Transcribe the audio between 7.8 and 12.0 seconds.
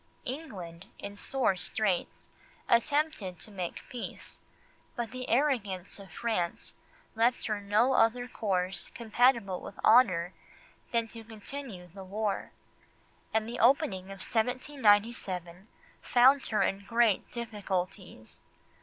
other course compatible with honour than to continue